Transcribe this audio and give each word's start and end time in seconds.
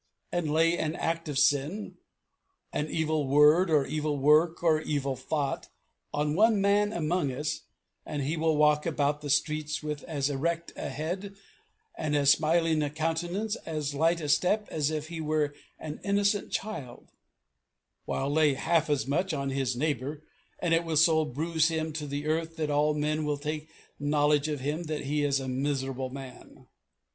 And 0.31 0.51
lay 0.51 0.79
an 0.79 0.95
act 0.95 1.29
of 1.29 1.37
sin 1.37 1.97
an 2.73 2.87
evil 2.89 3.27
word 3.27 3.69
or 3.69 3.85
evil 3.85 4.17
work 4.17 4.63
or 4.63 4.81
evil 4.81 5.15
thought 5.15 5.69
on 6.11 6.33
one 6.33 6.59
man 6.59 6.91
among 6.91 7.31
us, 7.31 7.65
and 8.03 8.23
he 8.23 8.35
will 8.35 8.57
walk 8.57 8.87
about 8.87 9.21
the 9.21 9.29
streets 9.29 9.83
with 9.83 10.01
as 10.05 10.27
erect 10.27 10.73
a 10.75 10.89
head 10.89 11.35
and 11.95 12.15
as 12.15 12.31
smiling 12.31 12.81
a 12.81 12.89
countenance 12.89 13.55
and 13.57 13.77
as 13.77 13.93
light 13.93 14.19
a 14.21 14.27
step 14.27 14.67
as 14.71 14.89
if 14.89 15.09
he 15.09 15.21
were 15.21 15.53
an 15.77 15.99
innocent 16.03 16.51
child; 16.51 17.11
while, 18.05 18.27
lay 18.27 18.55
half 18.55 18.89
as 18.89 19.05
much 19.05 19.35
on 19.35 19.51
his 19.51 19.75
neighbour, 19.75 20.23
and 20.57 20.73
it 20.73 20.83
will 20.83 20.97
so 20.97 21.23
bruise 21.25 21.67
him 21.67 21.93
to 21.93 22.07
the 22.07 22.25
earth 22.25 22.55
that 22.55 22.71
all 22.71 22.95
men 22.95 23.23
will 23.23 23.37
take 23.37 23.69
knowledge 23.99 24.47
of 24.47 24.61
him 24.61 24.85
that 24.85 25.01
he 25.01 25.23
is 25.23 25.39
a 25.39 25.47
miserable 25.47 26.09
man. 26.09 26.65